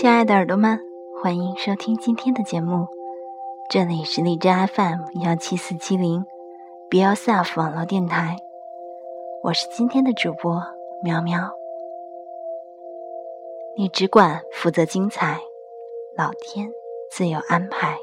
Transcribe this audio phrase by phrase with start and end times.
[0.00, 0.80] 亲爱的耳朵们，
[1.20, 2.86] 欢迎收听今天的节目，
[3.68, 6.24] 这里是荔枝 FM 幺七四七零
[6.88, 8.38] ，Be Yourself 网络电台，
[9.42, 10.62] 我是今天的主播
[11.04, 11.50] 喵喵。
[13.76, 15.38] 你只管负责精彩，
[16.16, 16.72] 老天
[17.10, 17.98] 自有安排。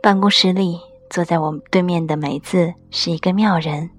[0.00, 3.90] 办公室里，坐在我对面的梅子是一个妙人，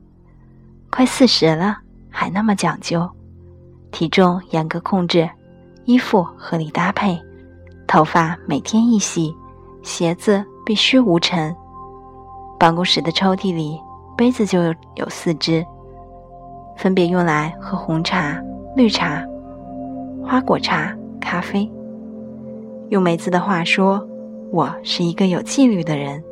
[0.95, 1.77] 快四十了
[2.09, 3.05] 还那么讲究，
[3.91, 5.29] 体重严格控制，
[5.83, 7.21] 衣服合理搭配，
[7.85, 9.35] 头发每天一洗，
[9.83, 11.53] 鞋子必须无尘。
[12.57, 13.77] 办公室的抽屉里
[14.15, 15.65] 杯子就有四只，
[16.77, 18.41] 分别用来喝红茶、
[18.73, 19.21] 绿茶、
[20.23, 21.69] 花果茶、咖啡。
[22.87, 24.01] 用梅子的话说。
[24.51, 26.23] 我是一个有纪律的人。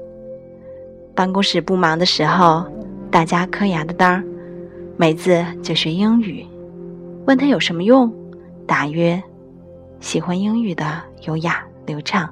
[1.13, 2.63] 办公室不忙的时候，
[3.11, 4.23] 大家磕牙的当儿，
[4.97, 6.45] 梅子就学英语。
[7.25, 8.11] 问他有什么用？
[8.67, 9.21] 答曰：
[9.99, 12.29] 喜欢英语的优雅流畅。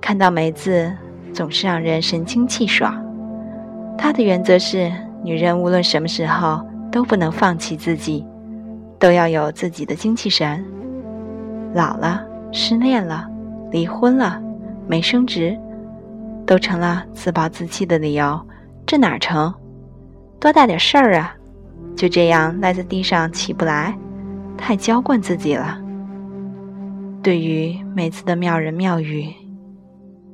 [0.00, 0.92] 看到梅子，
[1.32, 2.94] 总是让人神清气爽。
[3.96, 4.90] 她的原则是：
[5.22, 8.26] 女人无论什么时候都不能放弃自己，
[8.98, 10.64] 都要有自己的精气神。
[11.72, 13.28] 老了，失恋了。
[13.70, 14.42] 离婚了，
[14.86, 15.58] 没升职，
[16.44, 18.38] 都成了自暴自弃的理由，
[18.84, 19.54] 这哪成？
[20.42, 21.36] 多大点事儿啊！
[21.96, 23.96] 就这样赖在地上起不来，
[24.58, 25.80] 太娇惯自己了。
[27.22, 29.32] 对于每次的妙人妙语，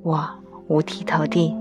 [0.02, 0.26] 我
[0.68, 1.54] 五体投地。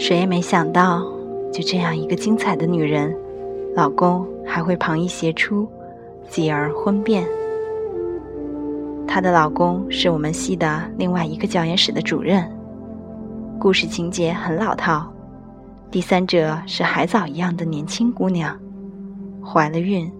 [0.00, 1.02] 谁也没想到，
[1.52, 3.14] 就这样一个精彩的女人，
[3.76, 5.68] 老公还会旁逸斜出，
[6.26, 7.22] 继而婚变。
[9.06, 12.50] 她的老公是我们系的另外一个教研室的主任。
[13.58, 15.06] 故事情节很老套，
[15.90, 18.58] 第三者是海藻一样的年轻姑娘，
[19.44, 20.10] 怀了孕，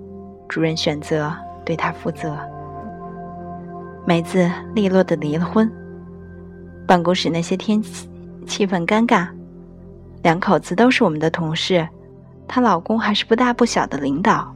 [0.47, 1.33] 主任选择
[1.65, 2.37] 对她负责。
[4.05, 5.73] 梅子利落的离了婚，
[6.87, 8.07] 办公室那些天气
[8.47, 9.27] 气氛尴尬。
[10.23, 11.89] 两口子都是我们的同事，
[12.47, 14.55] 她老公还是不大不小的领导。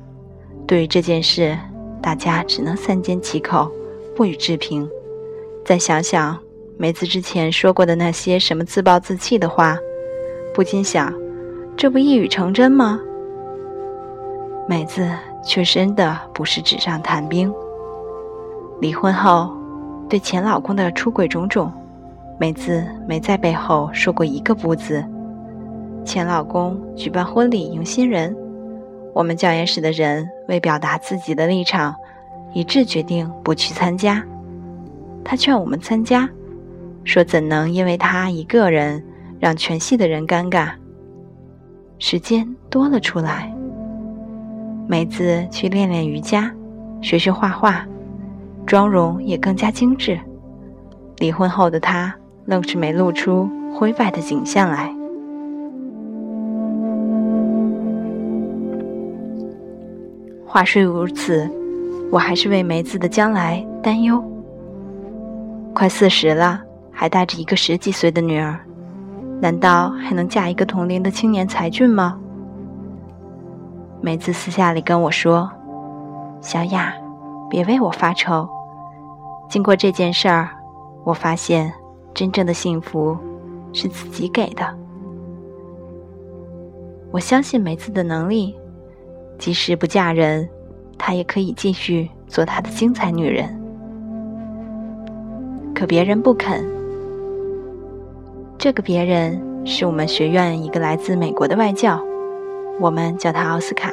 [0.67, 1.57] 对于这件事，
[2.03, 3.71] 大家只能三缄其口，
[4.15, 4.89] 不予置评。
[5.65, 6.39] 再想想
[6.77, 9.79] 梅子之前说过的那些什么自暴自弃的话，
[10.55, 11.13] 不禁想：
[11.77, 13.01] 这不一语成真吗？
[14.69, 15.11] 梅子
[15.43, 17.53] 却真的不是纸上谈兵。
[18.81, 19.51] 离婚后，
[20.09, 21.73] 对前老公的出轨种种，
[22.39, 25.05] 梅子没在背后说过一个不字。
[26.05, 28.37] 前老公举办婚礼迎新人，
[29.15, 31.95] 我们教研室的人为表达自己的立场，
[32.53, 34.23] 一致决定不去参加。
[35.25, 36.29] 他劝我们参加，
[37.05, 39.03] 说怎能因为他一个人
[39.41, 40.73] 让全系的人尴尬？
[41.99, 43.53] 时间多了出来，
[44.87, 46.53] 梅子去练练瑜伽，
[47.01, 47.87] 学学画画，
[48.67, 50.21] 妆容也更加精致。
[51.17, 54.95] 离婚后的她愣是没露出灰败的景象来。
[60.55, 61.51] 话虽如此，
[62.13, 64.23] 我还是为梅子的将来担忧。
[65.75, 68.57] 快四十了，还带着一个十几岁的女儿，
[69.41, 72.17] 难道还能嫁一个同龄的青年才俊吗？
[74.01, 75.51] 梅子私下里跟我说
[76.41, 76.95] ：“小雅，
[77.51, 78.49] 别为我发愁。
[79.49, 80.51] 经过这件事儿，
[81.03, 81.73] 我发现
[82.15, 83.19] 真正的幸福
[83.73, 84.65] 是自己给的。
[87.11, 88.55] 我相信梅子的能力。”
[89.39, 90.49] 即使不嫁人，
[90.99, 93.49] 她也可以继续做她的精彩女人。
[95.75, 96.65] 可别人不肯。
[98.57, 102.01] 这个别人是我们学院一个来自美国的外教，
[102.81, 103.93] 我们叫他奥斯卡。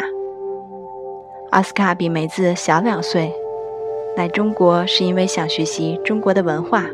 [1.50, 3.34] 奥斯卡比梅子小两岁，
[4.16, 6.86] 来中国是因为想学习中国的文化。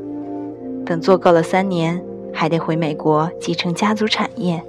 [0.86, 2.02] 等做够了三年，
[2.34, 4.64] 还得回美国继承家族产业。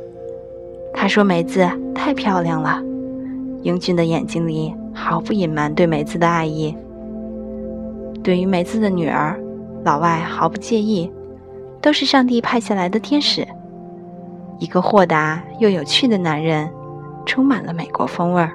[0.92, 2.82] 他说梅子太漂亮了。
[3.68, 6.74] 英俊的眼睛里毫不隐瞒对梅子的爱意。
[8.24, 9.38] 对于梅子的女儿
[9.84, 11.10] 老外毫不介意
[11.80, 13.46] 都是上帝派下来的天使。
[14.58, 16.68] 一个豁达又有趣的男人
[17.26, 18.52] 充满了美国风味儿。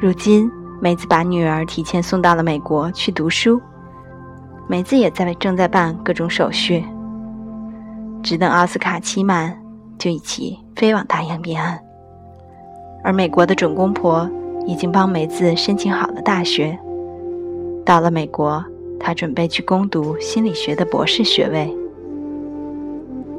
[0.00, 0.50] 如今
[0.80, 3.60] 梅子把女儿提前送到了美国去读书
[4.66, 6.82] 梅子也在正在办各种手续。
[8.22, 9.56] 只等奥斯卡期满，
[9.98, 11.78] 就一起飞往大洋彼岸。
[13.02, 14.28] 而美国的准公婆
[14.66, 16.78] 已经帮梅子申请好了大学，
[17.84, 18.62] 到了美国，
[18.98, 21.74] 她准备去攻读心理学的博士学位。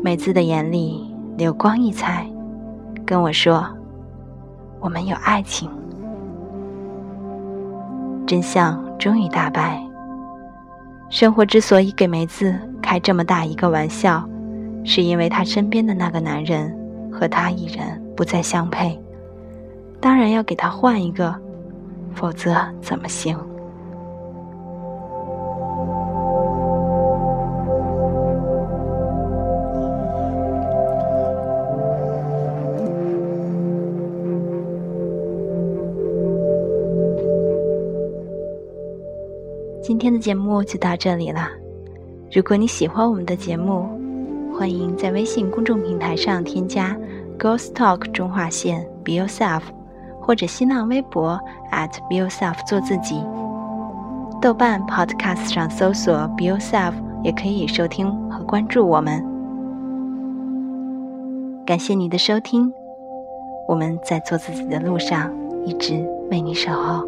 [0.01, 2.25] 梅子的眼里流光溢彩，
[3.05, 3.63] 跟我说
[4.81, 5.69] ：“我们有爱情。”
[8.25, 9.79] 真相终于大白。
[11.09, 14.27] 生活之所以给梅子开这么大一个玩笑，
[14.83, 16.75] 是因为她身边的那个男人
[17.11, 18.99] 和她一人不再相配，
[19.99, 21.35] 当然要给她换一个，
[22.13, 23.37] 否则怎么行？
[39.83, 41.49] 今天的节目就到这里了。
[42.31, 43.85] 如果你喜欢我们的节目，
[44.53, 46.95] 欢迎在微信公众平台上添加
[47.39, 49.61] “Ghost Talk 中划线 Be Yourself”，
[50.21, 51.39] 或者新浪微博
[51.71, 53.23] at Be Yourself 做自己。
[54.41, 56.93] 豆瓣 Podcast 上搜索 Be Yourself
[57.23, 59.25] 也可以收听和关注我们。
[61.65, 62.71] 感谢你的收听，
[63.67, 65.31] 我们在做自己的路上
[65.65, 65.93] 一直
[66.29, 67.07] 为你守候。